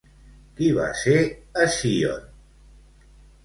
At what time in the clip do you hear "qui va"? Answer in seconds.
0.59-0.87